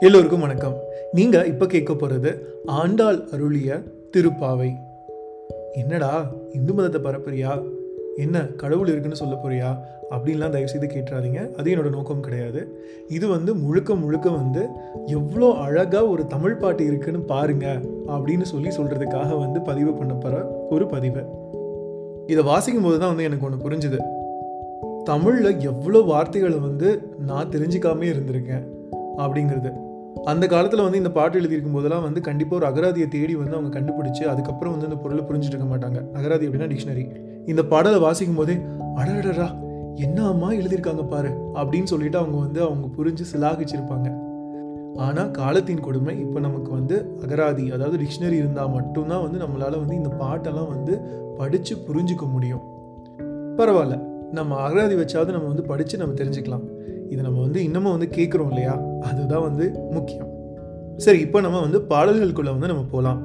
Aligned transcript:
எல்லோருக்கும் 0.00 0.40
வணக்கம். 0.40 0.76
நீங்க 1.12 1.46
இப்ப 1.46 1.66
கேட்க 1.66 1.92
போறது 1.92 2.38
ஆண்டாள் 2.66 3.28
அருளிய 3.32 3.82
திருப்பாவை. 4.16 4.72
என்னடா 5.72 6.32
இந்து 6.52 6.74
மதத்தை 6.74 7.12
பரப்புறியா? 7.12 7.62
என்ன 8.16 8.40
கடவுள் 8.40 8.86
இருக்குன்னு 8.86 9.16
சொல்ல 9.16 9.34
போறியா? 9.34 9.78
அப்படின்லாம் 10.10 10.50
தயவு 10.50 10.68
செய்து 10.68 10.86
கேட்டுறாதீங்க 10.86 11.54
அது 11.54 11.74
என்னோட 11.74 11.90
நோக்கம் 11.90 12.20
கிடையாது. 12.20 12.76
இது 13.08 13.28
வந்து 13.28 13.54
முழுக்க 13.54 13.94
முழுக்க 13.94 14.30
வந்து 14.30 14.66
எவ்வளோ 15.06 15.52
அழகாக 15.52 16.06
ஒரு 16.06 16.26
தமிழ் 16.26 16.54
பாட்டு 16.54 16.86
இருக்குன்னு 16.86 17.20
பாருங்க 17.20 17.80
அப்படின்னு 18.06 18.42
சொல்லி 18.42 18.68
சொல்றதுக்காக 18.68 19.38
வந்து 19.38 19.60
பதிவு 19.60 19.92
பண்ண 19.92 20.14
போகிற 20.14 20.66
ஒரு 20.70 20.86
பதிவு. 20.86 21.24
இதை 22.26 22.44
வாசிக்கும் 22.44 22.84
போது 22.84 22.98
தான் 22.98 23.08
வந்து 23.08 23.24
எனக்கு 23.24 23.46
ஒன்று 23.46 23.70
புரிஞ்சுது. 23.70 23.98
தமிழில் 25.04 25.60
எவ்வளோ 25.60 25.98
வார்த்தைகளை 25.98 26.58
வந்து 26.58 27.16
நான் 27.26 27.48
தெரிஞ்சுக்காமே 27.48 28.14
இருந்திருக்கேன் 28.14 28.72
அப்படிங்கிறது. 29.18 29.83
அந்த 30.22 30.46
காலத்தில் 30.46 30.82
வந்து 30.82 30.96
இந்த 30.96 31.10
பாட்டு 31.10 31.40
எழுதியிருக்கும் 31.40 31.72
போதெல்லாம் 31.72 32.02
வந்து 32.02 32.20
கண்டிப்பாக 32.20 32.64
ஒரு 32.64 32.66
அகராதியை 32.72 33.08
தேடி 33.08 33.36
வந்து 33.36 33.56
அவங்க 33.56 33.80
கண்டுபிடிச்சு 33.80 34.22
அதுக்கப்புறம் 34.22 34.72
வந்து 34.72 34.88
இந்த 34.88 35.00
பொருளை 35.02 35.24
புரிஞ்சுட்டு 35.24 35.54
இருக்க 35.54 35.76
மாட்டாங்க. 35.76 35.98
அகராதி 36.12 36.46
அப்படின்னா 36.46 36.68
டிக்ஷனரி 36.72 37.10
இந்த 37.46 37.62
பாடலை 37.62 37.98
வாசிக்கும் 37.98 38.36
போதே 38.36 38.54
அடடடா 38.96 39.48
என்ன 39.94 40.28
அம்மா 40.28 40.52
எழுதியிருக்காங்க 40.52 41.08
பாரு 41.08 41.28
அப்படின்னு 41.54 41.82
சொல்லிட்டு 41.82 42.18
அவங்க 42.18 42.38
வந்து 42.38 42.62
அவங்க 42.62 42.86
புரிஞ்சு 42.96 43.24
சிலாகிச்சிருப்பாங்க. 43.32 44.22
ஆனால் 44.96 45.30
காலத்தின் 45.30 45.80
கொடுமை 45.80 46.20
இப்போ 46.20 46.40
நமக்கு 46.40 46.70
வந்து 46.70 47.16
அகராதி 47.22 47.70
அதாவது 47.70 48.04
டிக்ஷனரி 48.04 48.32
இருந்தால் 48.32 48.70
மட்டும்தான் 48.70 49.30
வந்து 49.30 49.38
நம்மளால் 49.38 49.78
வந்து 49.78 49.94
இந்த 49.94 50.08
பாட்டெல்லாம் 50.20 50.68
வந்து 50.68 51.00
படித்து 51.36 51.76
புரிஞ்சுக்க 51.76 52.30
முடியும். 52.30 52.60
பரவாயில்ல. 53.56 54.12
நம்ம 54.38 54.56
அகராதி 54.66 54.94
வச்சாவது 55.00 55.34
நம்ம 55.36 55.50
வந்து 55.52 55.64
படித்து 55.70 56.00
நம்ம 56.02 56.14
தெரிஞ்சுக்கலாம். 56.14 56.64
இது 57.08 57.20
நம்ம 57.22 57.40
வந்து 57.40 57.60
இன்னமும் 57.64 57.94
வந்து 57.96 58.08
கேட்குறோம் 58.16 58.50
இல்லையா? 58.52 58.74
அதுதான் 59.00 59.46
வந்து 59.48 59.64
முக்கியம். 59.90 60.30
சரி 60.96 61.20
இப்போ 61.26 61.38
நம்ம 61.40 61.60
வந்து 61.60 61.78
பாடல்களுக்குள்ளே 61.92 62.52
வந்து 62.56 62.70
நம்ம 62.72 62.84
போகலாம் 62.90 63.20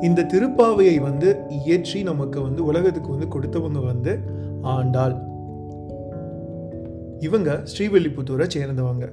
இந்த 0.00 0.20
திருப்பாவையை 0.32 0.94
வந்து 1.00 1.28
இயற்றி 1.48 2.02
நமக்கு 2.02 2.38
வந்து 2.42 2.60
உலகத்துக்கு 2.64 3.10
வந்து 3.16 3.28
கொடுத்தவங்க 3.34 3.82
வந்து 3.84 4.12
ஆண்டாள். 4.76 5.14
இவங்க 7.20 7.50
ஸ்ரீவில்லிபுத்தூரை 7.72 8.46
சேர்ந்தவங்க. 8.56 9.06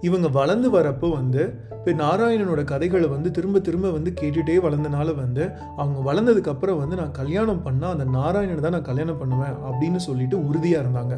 இவங்க 0.00 0.28
வளர்ந்து 0.28 0.68
வரப்போ 0.70 1.10
வந்து 1.10 1.42
இப்போ 1.70 1.92
நாராயணனோட 2.02 2.64
கதைகளை 2.64 3.08
வந்து 3.08 3.30
திரும்ப 3.30 3.58
திரும்ப 3.58 3.90
வந்து 3.90 4.10
கேட்டுகிட்டே 4.20 4.56
வளர்ந்தனால 4.66 5.14
வந்து 5.14 5.44
அவங்க 5.76 5.98
வளர்ந்ததுக்கப்புறம் 6.08 6.78
வந்து 6.82 6.96
நான் 6.96 7.12
கல்யாணம் 7.12 7.62
பண்ணால் 7.66 7.94
அந்த 7.94 8.04
நாராயணனை 8.18 8.60
தான் 8.60 8.76
நான் 8.76 8.88
கல்யாணம் 8.90 9.18
பண்ணுவேன் 9.18 9.54
அப்படின்னு 9.68 9.96
சொல்லிட்டு 9.96 10.36
உறுதியாக 10.48 10.82
இருந்தாங்க. 10.84 11.16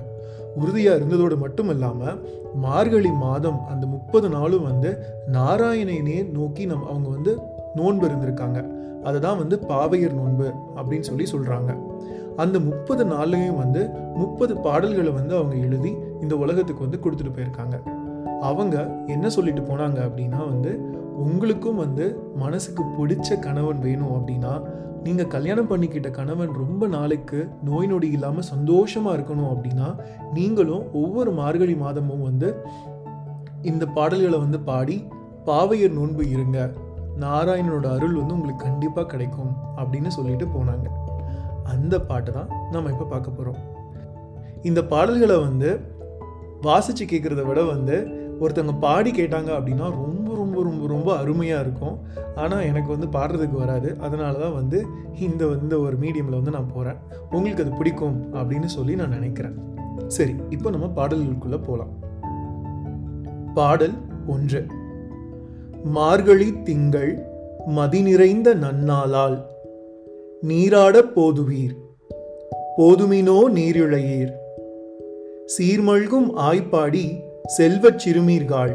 உறுதியாக 0.56 0.96
இருந்ததோடு 0.96 1.36
மட்டும் 1.36 1.68
இல்லாமல் 1.68 2.18
மார்கழி 2.54 3.10
மாதம் 3.26 3.60
அந்த 3.68 3.86
முப்பது 3.86 4.28
நாளும் 4.28 4.62
வந்து 4.62 4.90
நாராயணனே 5.32 6.18
நோக்கி 6.38 6.64
நம் 6.66 6.88
அவங்க 6.92 7.08
வந்து 7.08 7.34
நோன்பு 7.74 8.06
இருந்திருக்காங்க. 8.08 8.60
அதை 9.04 9.20
தான் 9.20 9.38
வந்து 9.38 9.58
பாவையர் 9.70 10.18
நோன்பு 10.20 10.48
அப்படின்னு 10.78 11.08
சொல்லி 11.10 11.26
சொல்கிறாங்க 11.32 11.70
அந்த 12.36 12.56
முப்பது 12.60 13.04
நாள்லையும் 13.04 13.60
வந்து 13.62 13.80
முப்பது 14.16 14.56
பாடல்களை 14.56 15.12
வந்து 15.12 15.34
அவங்க 15.36 15.56
எழுதி 15.66 15.92
இந்த 16.20 16.34
உலகத்துக்கு 16.36 16.86
வந்து 16.86 17.02
கொடுத்துட்டு 17.04 17.36
போயிருக்காங்க. 17.36 17.76
அவங்க 18.40 18.76
என்ன 19.06 19.28
சொல்லிட்டு 19.28 19.60
போனாங்க 19.60 19.98
அப்படின்னா 20.08 20.48
வந்து 20.48 20.72
உங்களுக்கும் 21.16 21.76
வந்து 21.76 22.18
மனசுக்கு 22.36 22.82
பிடிச்ச 22.98 23.38
கணவன் 23.38 23.78
வேணும் 23.78 24.14
அப்படின்னா 24.18 24.52
நீங்கள் 25.04 25.26
கல்யாணம் 25.26 25.68
பண்ணிக்கிட்ட 25.70 26.10
கணவன் 26.10 26.52
ரொம்ப 26.52 26.86
நாளைக்கு 26.86 27.48
நோய் 27.64 27.86
நொடி 27.86 28.10
இல்லாமல் 28.10 28.42
சந்தோஷமாக 28.42 29.16
இருக்கணும் 29.16 29.52
அப்படின்னா 29.52 29.88
நீங்களும் 30.32 30.84
ஒவ்வொரு 30.92 31.32
மார்கழி 31.32 31.74
மாதமும் 31.74 32.22
வந்து 32.22 32.56
இந்த 33.62 33.86
பாடல்களை 33.86 34.38
வந்து 34.38 34.60
பாடி 34.60 35.06
பாவையர் 35.44 35.92
நோன்பு 35.92 36.30
இருங்க. 36.30 36.70
நாராயணனோட 37.20 37.86
அருள் 37.94 38.14
வந்து 38.14 38.34
உங்களுக்கு 38.34 38.64
கண்டிப்பாக 38.64 39.06
கிடைக்கும் 39.06 39.52
அப்படின்னு 39.76 40.08
சொல்லிட்டு 40.08 40.46
போனாங்க. 40.46 40.86
அந்த 41.64 42.00
பாட்டு 42.00 42.32
தான் 42.32 42.48
நம்ம 42.70 42.90
இப்போ 42.90 43.04
பார்க்க 43.04 43.30
போகிறோம் 43.30 43.58
இந்த 44.62 44.84
பாடல்களை 44.84 45.38
வந்து 45.40 45.80
வாசித்து 46.60 47.04
கேட்குறத 47.04 47.46
விட 47.46 47.64
வந்து 47.64 47.96
ஒருத்தவங்க 48.40 48.74
பாடி 48.80 49.10
கேட்டாங்க 49.10 49.50
அப்படின்னா 49.58 49.86
ரொம்ப 50.02 50.28
ரொம்ப 50.34 50.62
ரொம்ப 50.62 50.86
ரொம்ப 50.86 51.08
அருமையாக 51.16 51.64
இருக்கும். 51.64 51.96
ஆனால் 52.34 52.66
எனக்கு 52.70 52.90
வந்து 52.96 53.08
பாடுறதுக்கு 53.18 53.56
வராது. 53.64 53.90
அதனால 54.00 54.32
தான் 54.38 54.54
வந்து 54.54 54.78
இந்த 55.18 55.44
இந்த 55.62 55.78
ஒரு 55.78 55.96
மீடியமில் 55.96 56.38
வந்து 56.38 56.50
நான் 56.50 56.72
போகிறேன் 56.74 57.00
உங்களுக்கு 57.30 57.64
அது 57.64 57.78
பிடிக்கும் 57.78 58.18
அப்படின்னு 58.34 58.70
சொல்லி 58.76 58.94
நான் 58.94 59.16
நினைக்கிறேன். 59.18 59.56
சரி 60.06 60.34
இப்போ 60.50 60.70
நம்ம 60.70 60.86
பாடல்களுக்குள்ளே 60.98 61.60
போகலாம் 61.66 61.92
பாடல் 63.54 63.96
ஒன்று. 64.26 64.66
மார்கழி 65.96 66.48
திங்கள் 66.62 67.12
மதி 67.66 68.02
நிறைந்த 68.02 68.48
நன்னாளால் 68.54 69.38
நீராட 70.40 70.98
போதுவீர். 71.16 71.74
போதுமினோ 72.76 73.38
நீரிழையீர். 73.56 74.32
சீர்மழ்கும் 75.54 76.28
ஆய்ப்பாடி 76.36 77.04
செல்வச் 77.44 78.08
சிறுமீர்காள். 78.08 78.72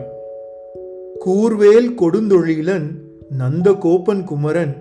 கூர்வேல் 1.26 1.94
கொடுந்தொழிலன் 1.98 2.88
நந்த 3.30 3.72
கோப்பன் 3.72 4.24
குமரன் 4.24 4.76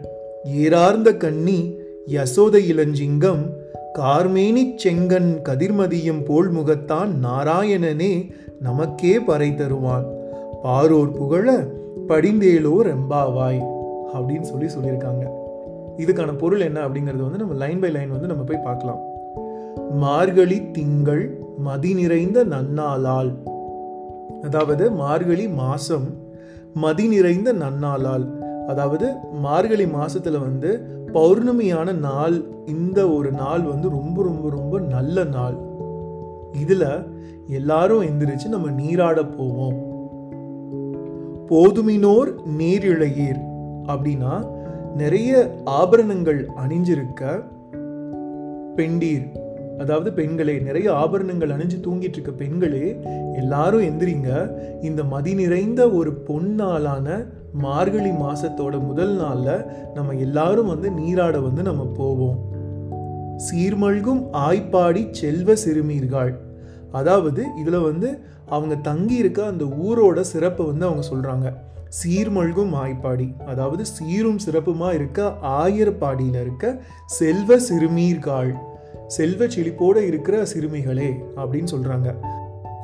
ஏறார்ந்த 0.57 1.17
கண்ணி 1.17 1.79
யசோத 2.07 2.59
இளஞ்சிங்கம் 2.59 3.51
கார்மேனிச் 3.99 4.79
செங்கன் 4.85 5.43
கதிர்மதியம் 5.49 6.25
போல் 6.25 6.53
முகத்தான் 6.53 7.09
நாராயணனே 7.23 8.31
நமக்கே 8.61 9.21
பறை 9.21 9.55
தருவான். 9.55 10.07
பாரோர் 10.63 11.13
புகழ 11.13 11.67
படிந்தேலோர் 12.09 12.97
எம்பாவாய் 12.97 13.63
அப்படின்னு 14.15 14.41
சொல்லி 14.41 14.67
சொல்லியிருக்காங்க. 14.67 15.29
இதுக்கான 15.99 16.39
பொருள் 16.39 16.61
என்ன 16.61 16.89
அப்படிங்கிறது 16.89 17.23
வந்து 17.23 17.39
நம்ம 17.39 17.55
லைன் 17.55 17.79
பை 17.79 17.91
லைன் 17.91 18.11
வந்து 18.11 18.27
நம்ம 18.27 18.43
போய் 18.43 18.65
பார்க்கலாம். 18.65 19.01
மார்கழி 19.91 20.71
திங்கள் 20.71 21.41
மதி 21.59 21.95
நிறைந்த 21.95 22.45
நன்னாளால் 22.45 23.33
அதாவது 24.45 24.85
மார்கழி 24.93 25.47
மாதம் 25.49 26.07
மதி 26.75 27.05
நிறைந்த 27.09 27.53
நன்னாளால் 27.53 28.27
அதாவது 28.67 29.07
மார்கழி 29.41 29.87
மாதத்தில் 29.87 30.39
வந்து 30.39 30.71
பௌர்ணமியான 31.13 31.89
நாள் 31.99 32.37
இந்த 32.67 33.01
ஒரு 33.09 33.31
நாள் 33.33 33.63
வந்து 33.63 33.89
ரொம்ப 33.89 34.23
ரொம்ப 34.23 34.47
ரொம்ப 34.51 34.79
நல்ல 34.95 35.25
நாள். 35.25 35.57
இதில் 36.61 36.89
எல்லாரும் 37.49 38.03
எந்திரிச்சு 38.03 38.49
நம்ம 38.49 38.71
நீராட 38.71 39.19
போவோம். 39.39 39.79
போதுமினோர் 41.49 42.31
நீரிழையீர் 42.59 43.41
அப்படின்னா 43.87 44.35
நிறைய 44.97 45.33
ஆபரணங்கள் 45.65 46.41
அணிஞ்சிருக்க 46.65 47.23
பெண்டீர். 48.77 49.27
அதாவது 49.79 50.13
பெண்களே 50.13 50.59
நிறைய 50.59 50.95
ஆபரணங்கள் 50.95 51.49
அணிஞ்சு 51.49 51.81
தூங்கிட்டு 51.83 52.19
இருக்க 52.19 52.31
பெண்களே 52.31 53.01
எல்லாரும் 53.35 53.83
எந்திரிங்க. 53.83 54.51
இந்த 54.83 55.05
மதி 55.05 55.35
நிறைந்த 55.35 55.91
ஒரு 55.91 56.25
பொன்னாளான 56.29 57.27
மார்கழி 57.53 58.11
மாசத்தோட 58.11 58.81
முதல் 58.81 59.19
நாள்ல 59.19 59.67
நம்ம 59.95 60.13
எல்லாரும் 60.13 60.67
வந்து 60.67 60.91
நீராட 60.91 61.41
வந்து 61.41 61.63
நம்ம 61.63 61.85
போவோம். 61.85 62.53
சீர்மழ்கும் 63.39 64.27
ஆய்ப்பாடி 64.33 65.11
செல்வ 65.11 65.55
சிறுமீர்கள். 65.55 66.39
அதாவது 66.93 67.47
இதுல 67.65 67.83
வந்து 67.83 68.19
அவங்க 68.49 68.75
தங்கி 68.75 69.15
இருக்க 69.15 69.45
அந்த 69.45 69.65
ஊரோட 69.65 70.21
சிறப்பை 70.21 70.67
வந்து 70.67 70.87
அவங்க 70.87 71.07
சொல்றாங்க. 71.15 71.55
சீர்மழ்கும் 72.03 72.73
ஆய்ப்பாடி. 72.85 73.45
அதாவது 73.45 73.85
சீரும் 73.85 74.39
சிறப்புமா 74.51 74.95
இருக்க 74.95 75.33
ஆயர்பாடியில 75.43 76.41
இருக்க 76.41 76.83
செல்வ 77.07 77.59
சிறுமீர்கள். 77.59 78.55
செல்வ 79.07 79.47
செழிப்போடு 79.47 80.07
இருக்கிற 80.07 80.43
சிறுமிகளே 80.43 81.15
அப்படின்னு 81.37 81.67
சொல்றாங்க. 81.75 82.15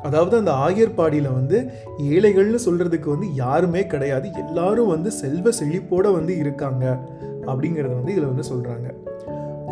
அதாவது 0.01 0.37
அந்த 0.37 0.51
ஆயர்பாடியில 0.51 1.33
வந்து 1.33 1.69
ஏழைகள்னு 2.03 2.59
சொல்றதுக்கு 2.65 3.09
வந்து 3.09 3.33
யாருமே 3.33 3.87
கிடையாது. 3.87 4.29
எல்லாரும் 4.33 4.87
வந்து 4.87 5.11
செல்வ 5.11 5.49
செழிப்போடு 5.49 6.11
வந்து 6.11 6.37
இருக்காங்க 6.37 6.99
அப்படிங்கிறத 7.41 7.93
வந்து 7.93 8.13
இதுல 8.13 8.35
வந்து 8.35 8.49
சொல்றாங்க. 8.49 8.87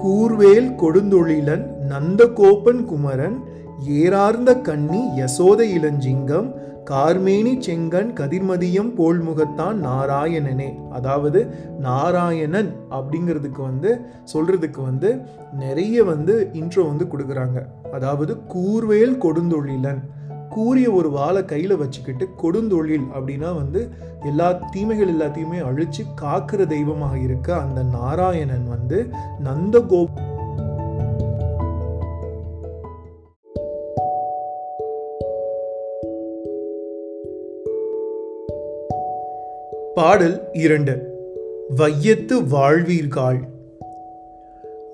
கூர்வேல் 0.04 0.70
கொடுந்தொழிலன் 0.76 1.66
நந்தகோபன் 1.90 2.86
குமரன் 2.86 3.44
ஏறார்ந்த 3.90 4.62
கண்ணி 4.62 5.02
யசோத 5.18 5.64
இளஞ்சிங்கம் 5.64 6.54
கார்மேனி 6.90 7.54
செங்கன் 7.68 8.10
கதிர்மதியம் 8.20 8.92
போல்முகத்தான் 8.98 9.78
நாராயணனே. 9.86 10.70
அதாவது 10.90 11.40
நாராயணன் 11.80 12.72
அப்படிங்கிறதுக்கு 12.90 13.62
வந்து 13.62 13.92
சொல்கிறதுக்கு 14.34 14.82
வந்து 14.84 15.10
நிறைய 15.60 16.04
வந்து 16.04 16.50
இன்ட்ரோ 16.54 16.86
வந்து 16.88 17.06
கொடுக்குறாங்க. 17.06 17.60
அதாவது 17.92 18.36
கூர்வேல் 18.54 19.18
கொடுந்தொழிலன். 19.18 20.02
கூறிய 20.50 20.92
ஒரு 20.92 21.10
வாளை 21.10 21.46
கையில் 21.46 21.76
வச்சுக்கிட்டு 21.78 22.26
கொடுந்தொழில் 22.44 23.06
அப்படின்னா 23.16 23.50
வந்து 23.56 23.82
எல்லா 24.22 24.48
தீமைகள் 24.72 25.12
எல்லாத்தையுமே 25.14 25.60
அழித்து 25.64 26.04
காக்கிற 26.22 26.68
தெய்வமாக 26.68 27.18
இருக்க 27.18 27.56
அந்த 27.56 27.84
நாராயணன் 27.84 28.68
வந்து 28.68 29.10
நந்தகோப 29.44 30.28
பாடல் 40.00 40.42
இரண்டு. 40.54 41.02
வையத்து 41.76 42.44
வாழ்வீர்காள். 42.52 43.40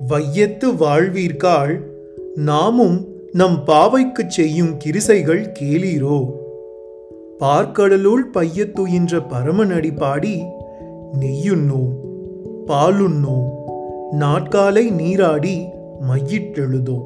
வையத்து 0.07 0.67
வாழ்வீர்காள் 0.67 1.79
நாமும் 2.35 3.07
நம் 3.31 3.63
பாவைக்குச் 3.67 4.29
செய்யும் 4.29 4.77
கிரிசைகள் 4.77 5.51
கேளீரோ. 5.59 6.31
பார்க்கடலுள் 7.39 8.23
பையத்துயின்ற 8.33 9.23
பரமநடி 9.29 9.97
பாடி 9.97 10.41
நெய்யுண்ணோம் 11.19 11.91
பாலுண்ணோம் 12.67 13.47
நாட்காலை 14.11 14.91
நீராடி 14.91 15.65
மையிட்டெழுதோம் 16.09 17.05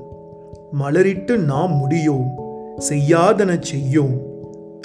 மலரிட்டு 0.82 1.38
நாம் 1.38 1.76
முடியோம் 1.76 2.30
செய்யாதன 2.90 3.62
செய்யோம் 3.62 4.22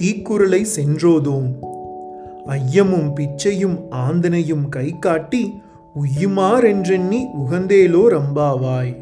தீக்குறளை 0.02 0.62
சென்றோதோம். 0.62 1.72
ஐயமும் 2.46 3.08
பிச்சையும் 3.14 3.76
ஆந்தனையும் 3.90 4.68
கை 4.68 4.98
காட்டி 4.98 5.62
உய்யுமாறென்றெண்ணி 5.96 7.20
உகந்தேலோ 7.40 8.02
ரம்பாவாய். 8.14 8.96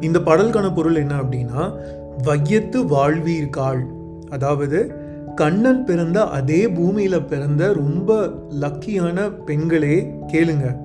இந்த 0.00 0.18
பாடலுக்கான 0.18 0.74
பொருள் 0.74 0.94
என்ன 0.94 1.14
அப்படின்னா 1.14 1.72
வையத்து 2.22 2.78
வாழ்வீர்காள் 2.86 3.82
அதாவது 4.30 4.94
கண்ணன் 5.34 5.84
பிறந்த 5.84 6.24
அதே 6.24 6.66
பூமியில 6.66 7.26
பிறந்த 7.26 7.72
ரொம்ப 7.72 8.28
லக்கியான 8.50 9.44
பெண்களே 9.44 10.12
கேளுங்க. 10.32 10.76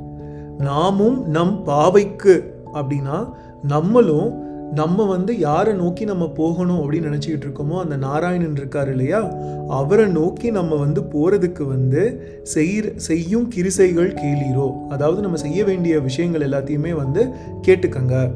நாமும் 0.57 1.27
நம் 1.27 1.63
பாவைக்கு 1.63 2.53
அப்படின்னா 2.73 3.29
நம்மளும் 3.61 4.43
நம்ம 4.73 5.05
வந்து 5.05 5.39
யாரை 5.39 5.73
நோக்கி 5.73 6.05
நம்ம 6.05 6.29
போகணும் 6.29 6.79
அப்படின்னு 6.79 7.05
நினச்சிக்கிட்டு 7.05 7.45
இருக்கோமோ 7.45 7.79
அந்த 7.79 7.97
நாராயணன் 7.97 8.55
இருக்கார் 8.55 8.89
இல்லையா? 8.89 9.33
அவரை 9.67 10.05
நோக்கி 10.05 10.51
நம்ம 10.51 10.75
வந்து 10.75 11.01
போகிறதுக்கு 11.01 11.67
வந்து 11.67 12.21
செய்கிற 12.43 12.91
செய்யும் 12.95 13.51
கிரிசைகள் 13.55 14.13
கேளீரோ. 14.21 14.87
அதாவது 14.89 15.21
நம்ம 15.21 15.37
செய்ய 15.37 15.63
வேண்டிய 15.63 15.99
விஷயங்கள் 15.99 16.49
எல்லாத்தையுமே 16.49 16.95
வந்து 16.95 17.29
கேட்டுக்கங்க. 17.61 18.31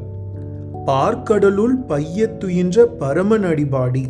பார்க்கடலுள் 0.86 1.76
பையத்துயின்ற 1.88 2.86
பரமன் 2.98 3.44
அடிபாடி. 3.44 4.04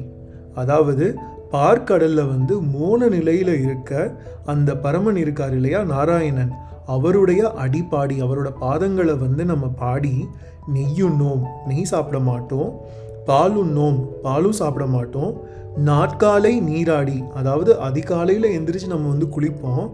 அதாவது 0.55 1.14
பார்க்கடலில் 1.52 2.28
வந்து 2.28 2.61
மோன 2.61 3.08
நிலையில் 3.08 3.62
இருக்க 3.62 4.12
அந்த 4.44 4.76
பரமன் 4.76 5.17
இருக்கார் 5.17 5.55
இல்லையா 5.55 5.82
நாராயணன். 5.82 6.52
அவருடைய 6.95 7.43
அடிப்பாடி 7.65 8.17
அவரோட 8.25 8.49
பாதங்களை 8.61 9.15
வந்து 9.19 9.45
நம்ம 9.45 9.67
பாடி 9.83 10.15
நெய்யுண்ணோம். 10.75 11.43
நெய் 11.67 11.91
சாப்பிட 11.93 12.19
மாட்டோம். 12.31 12.69
பாலுண்ணோம். 13.27 13.99
பாலும் 14.23 14.59
சாப்பிட 14.61 14.87
மாட்டோம். 14.87 15.33
நாட்காலை 15.87 16.53
நீராடி 16.61 17.19
அதாவது 17.35 17.73
அதிகாலையில் 17.79 18.53
எந்திரிச்சு 18.57 18.87
நம்ம 18.87 19.09
வந்து 19.09 19.27
குளிப்போம். 19.27 19.85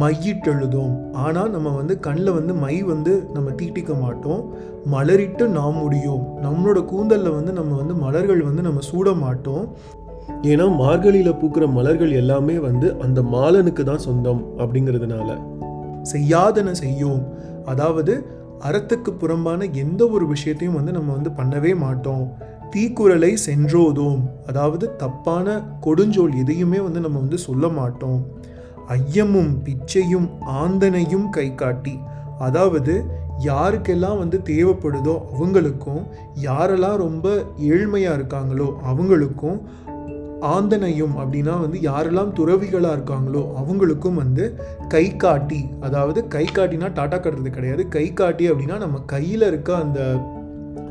மையிட்டெழுதோம் 0.00 0.92
ஆனால் 1.12 1.50
நம்ம 1.50 1.70
வந்து 1.70 1.94
கண்ணில் 2.00 2.32
வந்து 2.32 2.52
மை 2.54 2.76
வந்து 2.82 3.12
நம்ம 3.34 3.50
தீட்டிக்க 3.50 4.00
மாட்டோம். 4.00 4.42
மலரிட்டு 4.92 5.46
நாம் 5.46 5.76
முடியும். 5.76 6.22
நம்மளோட 6.42 6.80
கூந்தலில் 6.84 7.34
வந்து 7.34 7.52
நம்ம 7.52 7.76
வந்து 7.76 7.94
மலர்கள் 7.94 8.42
வந்து 8.42 8.62
நம்ம 8.62 8.80
சூட 8.80 9.12
மாட்டோம். 9.24 9.66
ஏன்னா 10.42 10.66
மார்கழியில் 10.78 11.38
பூக்கிற 11.40 11.66
மலர்கள் 11.72 12.12
எல்லாமே 12.12 12.56
வந்து 12.58 12.88
அந்த 13.00 13.20
மாலனுக்கு 13.34 13.82
தான் 13.82 14.04
சொந்தம் 14.08 14.42
அப்படிங்கிறதுனால. 14.58 15.30
செய்யாதன 16.02 16.70
செய்யும். 16.70 17.22
அதாவது 17.64 18.26
அறத்துக்கு 18.60 19.10
புறம்பான 19.10 19.64
எந்த 19.64 20.08
ஒரு 20.08 20.26
விஷயத்தையும் 20.26 20.74
வந்து 20.74 20.92
நம்ம 20.92 21.12
வந்து 21.12 21.30
பண்ணவே 21.30 21.76
மாட்டோம். 21.76 22.24
தீக்குறளை 22.70 23.36
சென்றோதோம். 23.46 24.22
அதாவது 24.46 24.96
தப்பான 24.96 25.64
கொடுஞ்சோல் 25.80 26.34
எதையுமே 26.36 26.80
வந்து 26.80 27.00
நம்ம 27.00 27.18
வந்து 27.18 27.38
சொல்ல 27.38 27.68
மாட்டோம். 27.68 28.20
ஐயமும் 28.88 29.52
பிச்சையும் 29.64 30.28
ஆந்தனையும் 30.46 31.30
கை 31.30 31.54
காட்டி 31.54 31.98
அதாவது 32.38 33.04
யாருக்கெல்லாம் 33.38 34.18
வந்து 34.18 34.38
தேவைப்படுதோ 34.44 35.14
அவங்களுக்கும் 35.32 36.02
யாரெல்லாம் 36.40 36.96
ரொம்ப 36.96 37.44
ஏழ்மையாக 37.58 38.16
இருக்காங்களோ 38.18 38.68
அவங்களுக்கும் 38.86 39.58
ஆந்தனையும் 40.42 41.14
அப்படின்னா 41.18 41.60
வந்து 41.60 41.78
யாரெல்லாம் 41.78 42.32
துறவிகளாக 42.32 42.96
இருக்காங்களோ 42.96 43.42
அவங்களுக்கும் 43.60 44.14
வந்து 44.14 44.58
கை 44.88 45.16
காட்டி 45.16 45.64
அதாவது 45.80 46.28
கை 46.28 46.44
காட்டினா 46.44 46.88
டாட்டா 46.92 47.18
கட்டுறது 47.18 47.50
கிடையாது. 47.50 47.88
கை 47.88 48.12
காட்டி 48.12 48.50
அப்படின்னா 48.50 48.78
நம்ம 48.78 49.00
கையில் 49.06 49.42
இருக்க 49.42 49.76
அந்த 49.76 50.00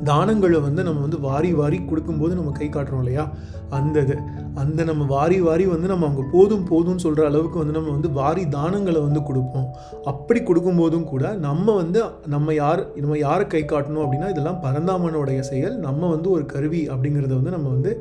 தானங்களை 0.03 0.59
வந்து 0.59 0.81
நம்ம 0.83 1.01
வந்து 1.01 1.19
வாரி 1.19 1.53
வாரி 1.53 1.77
கொடுக்கும்போது 1.89 2.33
நம்ம 2.35 2.51
கை 2.51 2.67
காட்டுறோம் 2.67 3.01
இல்லையா? 3.03 3.23
அந்த 3.69 3.97
இது. 4.05 4.15
அந்த 4.55 4.83
நம்ம 4.83 5.03
வாரி 5.05 5.37
வாரி 5.41 5.65
வந்து 5.65 5.87
நம்ம 5.87 6.05
அவங்க 6.05 6.23
போதும் 6.31 6.65
போதும்னு 6.71 7.03
சொல்கிற 7.05 7.27
அளவுக்கு 7.27 7.57
வந்து 7.57 7.75
நம்ம 7.77 7.89
வந்து 7.89 8.11
வாரி 8.11 8.43
தானங்களை 8.47 9.01
வந்து 9.01 9.23
கொடுப்போம். 9.23 9.67
அப்படி 10.03 10.39
கொடுக்கும்போதும் 10.39 11.03
கூட 11.03 11.33
நம்ம 11.47 11.75
வந்து 11.75 12.01
நம்ம 12.27 12.53
யார் 12.53 12.81
நம்ம 12.95 13.17
யாரை 13.17 13.47
கை 13.47 13.63
காட்டணும் 13.63 14.03
அப்படின்னா 14.05 14.29
இதெல்லாம் 14.29 14.61
பரந்தாமனுடைய 14.63 15.39
செயல். 15.39 15.77
நம்ம 15.77 16.09
வந்து 16.09 16.29
ஒரு 16.29 16.45
கருவி 16.45 16.87
அப்படிங்கிறத 16.89 17.33
வந்து 17.39 17.55
நம்ம 17.57 17.69
வந்து 17.69 17.93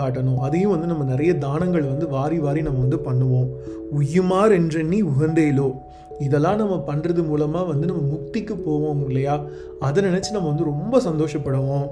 காட்டணும். 0.00 0.40
அதையும் 0.48 0.70
வந்து 0.70 0.86
நம்ம 0.86 1.04
நிறைய 1.04 1.34
தானங்கள் 1.46 1.90
வந்து 1.92 2.08
வாரி 2.08 2.38
வாரி 2.38 2.62
நம்ம 2.62 2.80
வந்து 2.86 3.00
பண்ணுவோம். 3.08 3.50
உய்யுமார் 3.98 4.52
என்றெண்ணி 4.60 5.00
உகந்தேலோ. 5.02 5.70
இதெல்லாம் 6.18 6.56
நம்ம 6.56 6.84
பண்ணுறது 6.86 7.26
மூலமாக 7.26 7.64
வந்து 7.64 7.86
நம்ம 7.86 8.14
முக்திக்கு 8.14 8.62
போவோம் 8.64 9.06
இல்லையா? 9.06 9.44
அதை 9.80 10.04
நினச்சி 10.04 10.30
நம்ம 10.30 10.48
வந்து 10.48 10.64
ரொம்ப 10.64 11.00
சந்தோஷப்படுவோம். 11.00 11.88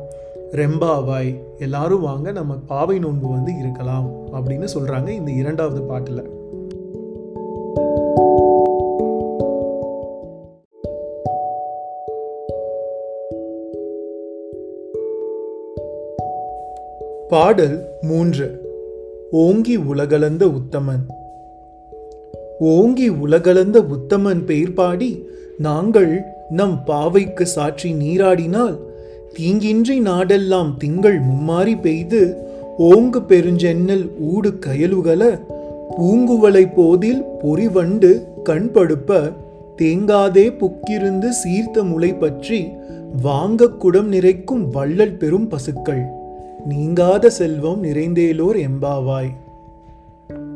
ரெம்பாவாய் 0.52 1.40
எல்லாரும் 1.58 2.00
வாங்க 2.00 2.32
நம்ம 2.32 2.54
பாவை 2.54 2.98
நோன்பு 2.98 3.28
வந்து 3.28 3.58
இருக்கலாம் 3.58 4.10
அப்படின்னு 4.32 4.68
சொல்கிறாங்க 4.74 5.08
இந்த 5.08 5.30
இரண்டாவது 5.30 5.82
பாட்டில். 5.82 6.38
பாடல் 17.28 17.88
மூன்று. 18.00 18.68
ஓங்கி 19.30 19.76
உலகளந்த 19.76 20.46
உத்தமன். 20.46 21.19
ஓங்கி 22.60 23.08
உலகளந்த 23.08 23.78
உத்தமன் 23.80 24.44
பெயர் 24.44 24.74
பாடி 24.74 25.24
நாங்கள் 25.58 26.12
நம் 26.48 26.84
பாவைக்கு 26.84 27.46
சாற்றி 27.46 27.92
நீராடினால் 27.92 28.76
தீங்கின்றி 29.38 29.96
நாடெல்லாம் 30.00 30.76
திங்கள் 30.76 31.18
மும்மாறி 31.20 31.80
பெய்து 31.80 32.20
ஓங்கு 32.78 33.20
பெருஞ்சென்னல் 33.28 34.04
ஊடு 34.32 34.50
கயலுகல 34.66 35.22
பூங்குவலை 35.98 36.64
போதில் 36.74 37.22
பொறிவண்டு 37.42 38.10
கண்படுப்ப 38.44 39.32
தேங்காதே 39.76 40.46
புக்கிருந்து 40.56 41.28
சீர்த்த 41.28 41.82
முளை 41.82 42.14
பற்றி 42.14 42.68
வாங்க 43.22 43.68
குடம் 43.68 44.08
நிறைக்கும் 44.08 44.70
வள்ளல் 44.70 45.16
பெரும் 45.16 45.48
பசுக்கள். 45.48 46.02
நீங்காத 46.66 47.30
செல்வம் 47.30 47.84
நிறைந்தேலோர் 47.84 48.58
எம்பாவாய். 48.68 49.30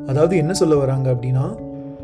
அதாவது 0.06 0.36
என்ன 0.36 0.52
சொல்ல 0.52 0.74
வராங்க 0.76 1.12
அப்படின்னா 1.12 1.46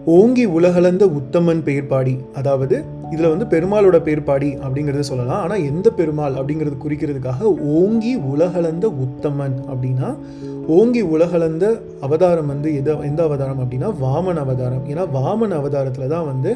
ஓங்கி 0.07 0.45
உலகளந்த 0.57 1.05
உத்தமன் 1.19 1.63
பெயர்பாடி 1.67 2.15
அதாவது 2.39 2.77
இதில் 3.15 3.31
வந்து 3.33 3.47
பெருமாளோட 3.53 3.97
பெயர்பாடி 4.07 4.49
அப்படிங்கிறத 4.65 5.05
சொல்லலாம். 5.09 5.43
ஆனால் 5.45 5.67
எந்த 5.71 5.89
பெருமாள் 5.99 6.37
அப்படிங்கிறது 6.39 6.77
குறிக்கிறதுக்காக 6.85 7.51
ஓங்கி 7.79 8.13
உலகளந்த 8.33 8.87
உத்தமன் 9.05 9.57
அப்படின்னா 9.71 10.11
ஓங்கி 10.77 11.01
உலகளந்த 11.15 11.65
அவதாரம் 12.07 12.51
வந்து 12.53 12.69
எது 12.81 12.93
எந்த 13.09 13.21
அவதாரம் 13.29 13.61
அப்படின்னா 13.63 13.89
வாமன் 14.03 14.41
அவதாரம். 14.43 14.85
ஏன்னா 14.91 15.05
வாமன் 15.17 15.55
அவதாரத்தில் 15.59 16.13
தான் 16.15 16.29
வந்து 16.31 16.51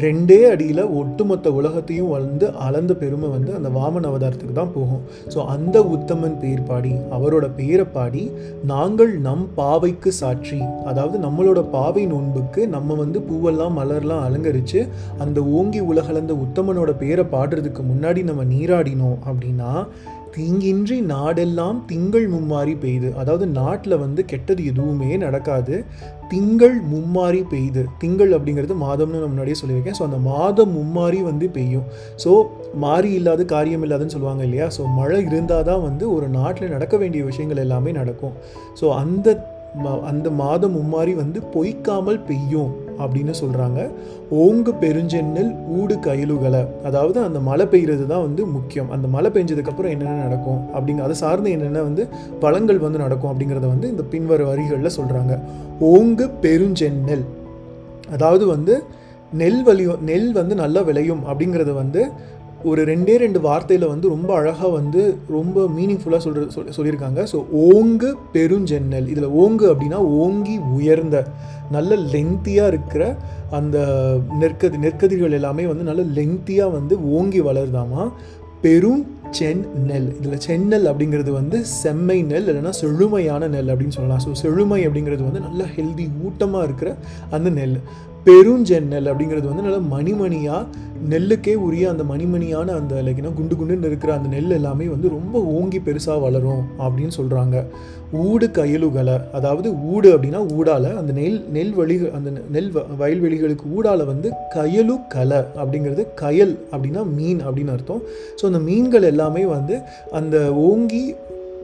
ரெண்டே 0.00 0.38
அடியில் 0.50 0.82
ஒட்டுமொத்த 1.00 1.48
உலகத்தையும் 1.58 2.10
வளர்ந்து 2.12 2.46
அளந்த 2.66 2.92
பெருமை 3.02 3.28
வந்து 3.34 3.52
அந்த 3.58 3.68
வாமன் 3.76 4.08
அவதாரத்துக்கு 4.10 4.56
தான் 4.58 4.74
போகும். 4.76 5.02
ஸோ 5.34 5.38
அந்த 5.54 5.76
உத்தமன் 5.94 6.36
பெயர் 6.42 6.66
பாடி 6.70 6.92
அவரோட 7.16 7.48
பெயரை 7.58 7.86
பாடி 7.96 8.24
நாங்கள் 8.72 9.12
நம் 9.28 9.46
பாவைக்கு 9.60 10.12
சாட்சி 10.20 10.60
அதாவது 10.92 11.18
நம்மளோட 11.26 11.62
பாவை 11.76 12.04
நோன்புக்கு 12.14 12.62
நம் 12.74 12.81
நம்ம 12.82 12.94
வந்து 13.02 13.20
பூவெல்லாம் 13.28 13.76
மலர்லாம் 13.80 14.24
அலங்கரித்து 14.28 14.80
அந்த 15.24 15.40
ஓங்கி 15.58 15.80
உலகலந்த 15.92 16.32
உத்தமனோட 16.46 16.90
பேரை 17.02 17.26
பாடுறதுக்கு 17.36 17.84
முன்னாடி 17.92 18.22
நம்ம 18.30 18.44
நீராடினோம் 18.54 19.20
அப்படின்னா 19.28 19.70
தீங்கின்றி 20.36 20.96
நாடெல்லாம் 21.10 21.78
திங்கள் 21.86 22.26
மும்மாறி 22.34 22.74
பெய்யுது 22.82 23.08
அதாவது 23.20 23.46
நாட்டில் 23.46 23.94
வந்து 23.96 24.24
கெட்டது 24.24 24.62
எதுவுமே 24.70 25.10
நடக்காது. 25.16 25.74
திங்கள் 26.28 26.76
மும்மாறி 26.92 27.40
பெய்யுது 27.50 27.82
திங்கள் 28.02 28.32
அப்படிங்கிறது 28.36 28.74
மாதம்னு 28.84 29.20
நான் 29.22 29.32
முன்னாடியே 29.32 29.56
சொல்லியிருக்கேன். 29.62 29.98
ஸோ 29.98 30.02
அந்த 30.02 30.20
மாதம் 30.30 30.72
மும்மாறி 30.78 31.20
வந்து 31.22 31.48
பெய்யும். 31.48 31.86
ஸோ 32.24 32.30
மாறி 32.84 33.10
இல்லாத 33.12 33.44
காரியம் 33.44 33.84
இல்லாதுன்னு 33.86 34.14
சொல்லுவாங்க 34.16 34.44
இல்லையா? 34.44 34.68
ஸோ 34.78 34.84
மழை 35.00 35.20
இருந்தால் 35.30 35.68
தான் 35.70 35.82
வந்து 35.88 36.06
ஒரு 36.14 36.28
நாட்டில் 36.28 36.74
நடக்க 36.76 36.96
வேண்டிய 36.96 37.24
விஷயங்கள் 37.24 37.64
எல்லாமே 37.66 37.92
நடக்கும். 37.92 38.36
ஸோ 38.80 38.88
அந்த 39.02 39.28
அந்த 40.10 40.28
மாதம் 40.40 40.74
மும்மாரி 40.76 41.12
வந்து 41.20 41.38
பொய்க்காமல் 41.54 42.18
பெய்யும் 42.28 42.72
அப்படின்னு 43.02 43.34
சொல்கிறாங்க 43.40 43.80
ஓங்கு 44.42 44.72
பெருஞ்சென்னல் 44.82 45.50
ஊடு 45.78 45.94
கயலுகளை. 46.06 46.62
அதாவது 46.88 47.18
அந்த 47.26 47.38
மழை 47.48 47.66
பெய்கிறது 47.72 48.04
தான் 48.12 48.24
வந்து 48.26 48.42
முக்கியம். 48.56 48.90
அந்த 48.90 49.06
மழை 49.14 49.30
பெஞ்சதுக்கப்புறம் 49.36 49.92
என்னென்ன 49.94 50.16
நடக்கும் 50.26 50.60
அப்படிங்க 50.74 51.02
அதை 51.06 51.16
சார்ந்து 51.22 51.54
என்னென்ன 51.56 51.82
வந்து 51.82 52.04
பழங்கள் 52.44 52.84
வந்து 52.86 53.02
நடக்கும் 53.04 53.30
அப்படிங்கிறத 53.32 53.68
வந்து 53.74 53.90
இந்த 53.94 54.04
பின்வர 54.14 54.42
வரிகளில் 54.50 54.96
சொல்கிறாங்க 54.98 55.36
ஓங்கு 55.92 56.26
பெருஞ்சென்னல். 56.44 57.24
அதாவது 58.10 58.46
வந்து 58.46 58.76
நெல் 59.40 59.62
வலியும் 59.62 60.00
நெல் 60.08 60.30
வந்து 60.32 60.54
நல்லா 60.54 60.80
விளையும் 60.88 61.22
அப்படிங்கிறது 61.28 61.72
வந்து 61.72 62.00
ஒரு 62.70 62.80
ரெண்டே 62.90 63.14
ரெண்டு 63.22 63.38
வார்த்தையில் 63.46 63.86
வந்து 63.92 64.06
ரொம்ப 64.14 64.30
அழகாக 64.40 64.70
வந்து 64.78 65.02
ரொம்ப 65.36 65.64
மீனிங்ஃபுல்லாக 65.76 66.22
சொல்ற 66.26 66.42
சொல் 66.56 66.74
சொல்லியிருக்காங்க. 66.76 67.20
ஸோ 67.32 67.38
ஓங்கு 67.68 68.10
பெருஞ்சென்னல். 68.34 69.08
இதில் 69.14 69.34
ஓங்கு 69.42 69.66
அப்படின்னா 69.72 70.00
ஓங்கி 70.24 70.56
உயர்ந்த 70.78 71.16
நல்ல 71.76 71.96
லென்த்தியாக 72.14 72.72
இருக்கிற 72.72 73.02
அந்த 73.58 73.78
நெற்கதி 74.42 74.78
நெற்கதிர்கள் 74.84 75.38
எல்லாமே 75.40 75.66
வந்து 75.72 75.88
நல்ல 75.90 76.04
லென்த்தியாக 76.18 76.76
வந்து 76.78 76.94
ஓங்கி 77.16 77.42
வளருதாமா? 77.48 78.04
பெரும் 78.64 79.02
சென் 79.36 79.62
நெல் 79.88 80.08
இதில் 80.18 80.42
செந்நெல் 80.46 80.86
அப்படிங்கிறது 80.90 81.30
வந்து 81.38 81.58
செம்மை 81.80 82.16
நெல் 82.30 82.48
இல்லைன்னா 82.50 82.72
செழுமையான 82.80 83.48
நெல் 83.54 83.70
அப்படின்னு 83.72 83.96
சொல்லலாம். 83.96 84.22
ஸோ 84.24 84.32
செழுமை 84.42 84.80
அப்படிங்கிறது 84.86 85.22
வந்து 85.28 85.42
நல்ல 85.46 85.62
ஹெல்தி 85.76 86.06
ஊட்டமாக 86.26 86.66
இருக்கிற 86.68 86.90
அந்த 87.36 87.50
நெல். 87.58 87.76
பெருஞ்செந்நெல் 88.26 89.08
அப்படிங்கிறது 89.08 89.48
வந்து 89.48 89.62
நல்லா 89.62 89.82
மணிமணியாக 89.92 90.66
நெல்லுக்கே 91.08 91.54
உரிய 91.58 91.88
அந்த 91.90 92.04
மணிமணியான 92.04 92.72
அந்த 92.72 93.02
லைக் 93.02 93.16
என்ன 93.16 93.30
குண்டு 93.30 93.54
குண்டுன்னு 93.54 93.86
இருக்கிற 93.86 94.12
அந்த 94.14 94.28
நெல் 94.28 94.50
எல்லாமே 94.50 94.88
வந்து 94.88 95.08
ரொம்ப 95.08 95.42
ஓங்கி 95.52 95.80
பெருசாக 95.80 96.20
வளரும் 96.20 96.62
அப்படின்னு 96.78 97.14
சொல்கிறாங்க 97.16 97.56
ஊடு 98.22 98.46
கயலுகளை 98.50 99.16
அதாவது 99.32 99.68
ஊடு 99.88 100.08
அப்படின்னா 100.14 100.40
ஊடால 100.56 100.94
அந்த 100.94 101.12
நெல் 101.12 101.38
நெல் 101.48 101.72
வழி 101.72 101.96
அந்த 102.12 102.30
நெல் 102.50 102.70
வ- 102.70 102.86
வயல்வெளிகளுக்கு 102.98 103.66
ஊடால 103.76 104.04
வந்து 104.04 104.28
கயலு 104.54 104.96
கலை 105.08 105.40
அப்படிங்கிறது 105.56 106.06
கயல் 106.20 106.54
அப்படின்னா 106.72 107.04
மீன் 107.12 107.40
அப்படின்னு 107.40 107.70
அர்த்தம். 107.70 108.02
ஸோ 108.36 108.46
அந்த 108.46 108.58
மீன்கள் 108.60 109.02
எல்லாமே 109.02 109.46
வந்து 109.46 109.76
அந்த 110.12 110.36
ஓங்கி 110.62 111.04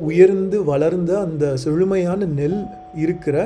உயர்ந்து 0.01 0.65
வளர்ந்த 0.65 1.21
அந்த 1.21 1.57
செழுமையான 1.57 2.25
நெல் 2.35 2.61
இருக்கிற 3.03 3.37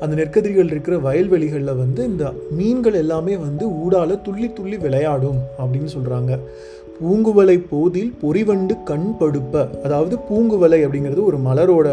அந்த 0.00 0.12
நெற்கதிர்கள் 0.16 0.72
இருக்கிற 0.74 0.96
வயல்வெளிகளில் 0.98 1.80
வந்து 1.82 2.02
இந்த 2.04 2.26
மீன்கள் 2.58 3.00
எல்லாமே 3.04 3.36
வந்து 3.46 3.66
ஊடால 3.84 4.20
துள்ளி 4.22 4.50
துள்ளி 4.52 4.76
விளையாடும் 4.76 5.40
அப்படின்னு 5.58 5.90
சொல்கிறாங்க 5.96 6.32
பூங்குவலை 7.02 7.54
போதில் 7.70 8.10
பொறிவண்டு 8.22 8.74
கண் 8.84 9.06
படுப்ப 9.20 9.62
அதாவது 9.84 10.14
பூங்குவலை 10.30 10.80
அப்படிங்கிறது 10.86 11.22
ஒரு 11.24 11.38
மலரோட 11.46 11.88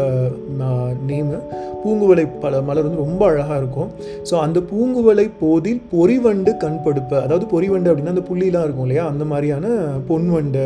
நேமு 1.08 1.38
பூங்குவலை 1.84 2.24
பல 2.40 2.60
மலர் 2.60 2.86
வந்து 2.86 3.04
ரொம்ப 3.04 3.22
அழகாக 3.26 3.56
இருக்கும். 3.56 3.90
ஸோ 4.30 4.34
அந்த 4.38 4.58
பூங்குவலை 4.70 5.26
போதில் 5.40 5.80
பொறிவண்டு 5.92 6.52
கண் 6.56 6.80
படுப்ப 6.84 7.22
அதாவது 7.22 7.46
பொறிவண்டு 7.52 7.90
அப்படின்னா 7.90 8.14
அந்த 8.16 8.24
புள்ளிலாம் 8.30 8.66
இருக்கும் 8.66 8.86
இல்லையா? 8.88 9.04
அந்த 9.06 9.24
மாதிரியான 9.24 9.66
பொன்வண்டு 10.08 10.64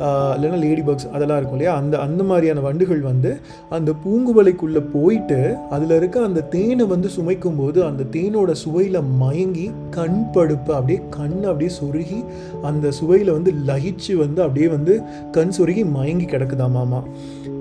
இல்லைன்னா 0.00 0.58
லேடி 0.58 0.80
பக்ஸ் 0.80 1.08
அதெல்லாம் 1.12 1.36
இருக்கும் 1.36 1.58
இல்லையா? 1.58 1.76
அந்த 1.76 1.98
அந்த 1.98 2.22
மாதிரியான 2.22 2.60
வண்டுகள் 2.60 3.00
வந்து 3.00 3.30
அந்த 3.70 3.90
பூங்குவலைக்குள்ளே 4.04 4.82
போயிட்டு 4.92 5.38
அதில் 5.70 5.96
இருக்க 5.96 6.20
அந்த 6.20 6.40
தேனை 6.50 6.84
வந்து 6.84 7.08
சுமைக்கும் 7.08 7.56
போது 7.56 7.84
அந்த 7.84 8.06
தேனோட 8.10 8.52
சுவையில் 8.64 9.00
மயங்கி 9.16 9.66
கண் 9.90 10.20
படுப்பு 10.32 10.72
அப்படியே 10.72 11.00
கண் 11.10 11.38
அப்படியே 11.44 11.70
சொருகி 11.80 12.20
அந்த 12.62 12.90
சுவையில் 12.90 13.32
வந்து 13.32 13.52
லகிச்சு 13.66 14.14
வந்து 14.14 14.42
அப்படியே 14.42 14.68
வந்து 14.68 14.96
கண் 15.30 15.54
சொருகி 15.58 15.84
மயங்கி 15.90 16.24
கிடக்குதாமாமா 16.24 17.02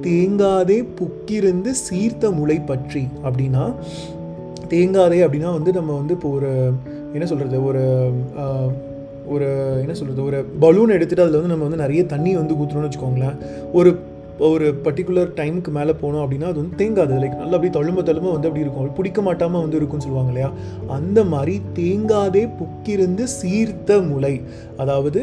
தேங்காதே 0.01 0.79
புக்கிருந்து 0.99 1.71
சீர்த்த 1.85 2.31
முளை 2.31 2.59
பற்றி 2.61 3.07
அப்படின்னா 3.23 3.63
தேங்காதே 4.69 5.19
அப்படின்னா 5.25 5.51
வந்து 5.53 5.71
நம்ம 5.71 5.91
வந்து 5.95 6.13
இப்போ 6.13 6.29
ஒரு 6.29 6.49
என்ன 7.13 7.25
சொல்கிறது 7.25 7.59
ஒரு 7.65 7.83
ஒரு 9.33 9.47
என்ன 9.83 9.95
சொல்கிறது 9.99 10.23
ஒரு 10.29 10.39
பலூன் 10.63 10.95
எடுத்துகிட்டு 10.97 11.25
அதில் 11.25 11.39
வந்து 11.39 11.53
நம்ம 11.53 11.67
வந்து 11.67 11.83
நிறைய 11.85 12.03
தண்ணி 12.13 12.33
வந்து 12.41 12.57
ஊற்றுறோம்னு 12.61 12.89
வச்சுக்கோங்களேன். 12.89 13.37
ஒரு 13.79 13.91
ஒரு 14.47 14.67
பர்டிகுலர் 14.83 15.31
டைமுக்கு 15.37 15.71
மேலே 15.77 15.93
போனோம் 16.01 16.21
அப்படின்னா 16.23 16.49
அது 16.51 16.61
வந்து 16.61 16.77
தேங்காது. 16.81 17.13
லைக் 17.21 17.39
நல்லா 17.39 17.55
அப்படியே 17.57 17.73
தழும்ப 17.77 18.03
தழும்ப 18.09 18.27
வந்து 18.35 18.47
அப்படி 18.49 18.63
இருக்கும். 18.65 18.85
பிடிக்க 18.99 19.21
மாட்டாமல் 19.25 19.63
வந்து 19.63 19.77
இருக்கும்னு 19.79 20.05
சொல்லுவாங்க 20.05 20.31
இல்லையா? 20.33 20.49
அந்த 20.97 21.19
மாதிரி 21.33 21.55
தேங்காதே 21.79 22.43
புக்கிருந்து 22.59 23.25
சீர்த்த 23.39 23.99
முளை. 24.11 24.35
அதாவது 24.83 25.21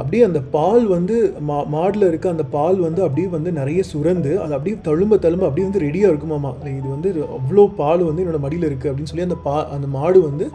அப்படியே 0.00 0.22
அந்த 0.28 0.40
பால் 0.54 0.84
வந்து 0.94 1.16
மா 1.48 1.56
மாடில் 1.74 2.06
இருக்க 2.08 2.26
அந்த 2.34 2.44
பால் 2.54 2.78
வந்து 2.86 3.00
அப்படியே 3.06 3.28
வந்து 3.34 3.50
நிறைய 3.58 3.80
சுரந்து 3.90 4.32
அது 4.44 4.56
அப்படியே 4.56 4.76
தழும்ப 4.88 5.18
தழும்ப 5.24 5.44
அப்படியே 5.48 5.66
வந்து 5.68 5.84
ரெடியாக 5.86 6.12
இருக்குமாமா. 6.12 6.52
இது 6.78 6.88
வந்து 6.94 7.10
அவ்வளோ 7.38 7.64
பால் 7.80 8.02
வந்து 8.08 8.22
என்னோடய 8.24 8.44
மடியில் 8.46 8.68
இருக்குது 8.70 8.90
அப்படின்னு 8.92 9.12
சொல்லி 9.12 9.28
அந்த 9.28 9.38
பா 9.46 9.56
அந்த 9.76 9.88
மாடு 9.98 10.20
வந்து 10.28 10.46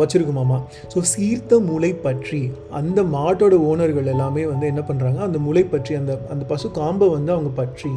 வச்சுருக்குமாமா 0.00 0.58
ஸோ 0.94 0.98
சீர்த்த 1.12 1.60
முளை 1.60 1.92
பற்றி 1.94 2.52
அந்த 2.70 3.02
மாட்டோட 3.02 3.54
ஓனர்கள் 3.70 4.06
எல்லாமே 4.06 4.44
வந்து 4.44 4.66
என்ன 4.66 4.82
பண்ணுறாங்க 4.88 5.16
அந்த 5.18 5.38
முளை 5.38 5.64
பற்றி 5.64 5.94
அந்த 5.94 6.18
அந்த 6.28 6.44
பசு 6.44 6.70
காம்பை 6.70 7.08
வந்து 7.08 7.32
அவங்க 7.32 7.48
பற்றி 7.62 7.94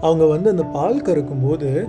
அவங்க 0.00 0.26
வந்து 0.26 0.50
அந்த 0.50 0.62
பால் 0.76 1.02
கறக்கும் 1.02 1.44
போது 1.48 1.88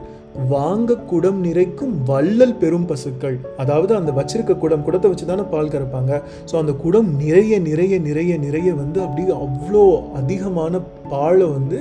வாங்க 0.50 0.96
குடம் 0.96 1.40
நிறைக்கும் 1.46 1.94
வள்ளல் 2.06 2.56
பெரும் 2.56 2.86
பசுக்கள். 2.86 3.38
அதாவது 3.58 3.96
அந்த 3.96 4.12
வச்சிருக்க 4.12 4.58
குடம் 4.58 4.84
குடத்தை 4.84 5.10
வச்சு 5.10 5.26
தானே 5.26 5.42
பால் 5.42 5.72
கறப்பாங்க. 5.74 6.22
ஸோ 6.52 6.56
அந்த 6.56 6.74
குடம் 6.74 7.10
நிறைய 7.16 7.60
நிறைய 7.60 8.00
நிறைய 8.00 8.38
நிறைய 8.38 8.74
வந்து 8.74 9.02
அப்படியே 9.02 9.34
அவ்வளோ 9.46 9.84
அதிகமான 10.14 10.82
பாலை 11.10 11.48
வந்து 11.48 11.80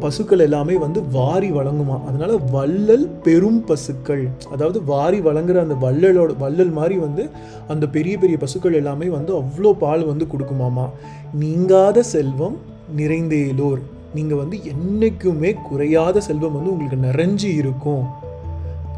பசுக்கள் 0.00 0.38
எல்லாமே 0.38 0.74
வந்து 0.74 1.02
வாரி 1.02 1.50
வழங்குமா? 1.50 2.04
அதனால 2.04 2.36
வள்ளல் 2.36 3.08
பெரும் 3.08 3.64
பசுக்கள். 3.64 4.28
அதாவது 4.50 4.84
வாரி 4.84 5.20
வழங்குற 5.20 5.60
அந்த 5.60 5.76
வள்ளலோட 5.82 6.36
வள்ளல் 6.38 6.70
மாதிரி 6.70 6.96
வந்து 6.96 7.30
அந்த 7.68 7.86
பெரிய 7.86 8.18
பெரிய 8.18 8.38
பசுக்கள் 8.38 8.72
எல்லாமே 8.72 9.06
வந்து 9.06 9.32
அவ்வளோ 9.36 9.72
பால் 9.72 10.04
வந்து 10.04 10.26
கொடுக்குமாமா. 10.32 10.88
நீங்காத 11.34 12.02
செல்வம் 12.02 12.56
நிறைந்தேலோர். 12.96 13.80
நீங்கள் 14.14 14.38
வந்து 14.38 14.64
என்றைக்குமே 14.64 15.54
குறையாத 15.70 16.20
செல்வம் 16.20 16.52
வந்து 16.52 16.72
உங்களுக்கு 16.72 17.08
நிறைஞ்சு 17.08 17.56
இருக்கும். 17.56 18.04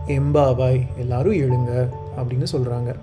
எம்பாவாய் 0.06 0.80
எல்லாரும் 0.96 1.32
எழுங்க 1.32 1.88
அப்படின்னு 2.16 2.46
சொல்கிறாங்க 2.52 2.94